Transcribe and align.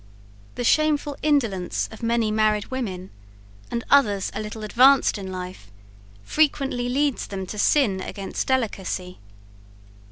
The 0.55 0.63
shameful 0.63 1.15
indolence 1.21 1.87
of 1.91 2.01
many 2.01 2.31
married 2.31 2.71
women, 2.71 3.11
and 3.69 3.83
others 3.91 4.31
a 4.33 4.39
little 4.41 4.63
advanced 4.63 5.19
in 5.19 5.31
life, 5.31 5.69
frequently 6.23 6.89
leads 6.89 7.27
them 7.27 7.45
to 7.45 7.59
sin 7.59 8.01
against 8.01 8.47
delicacy. 8.47 9.19